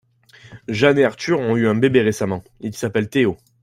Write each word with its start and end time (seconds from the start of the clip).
Jeanne 0.67 0.97
et 0.97 1.05
Arthur 1.05 1.39
ont 1.39 1.55
eu 1.55 1.67
un 1.67 1.75
bébé 1.75 2.01
récemment, 2.01 2.43
il 2.59 2.73
s'appelle 2.75 3.07
Théo. 3.07 3.37